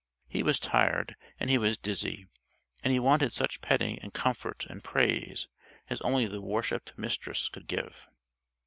[0.27, 2.25] He was tired, and he was dizzy;
[2.83, 5.47] and he wanted such petting and comfort and praise
[5.91, 8.07] as only the worshipped Mistress could give.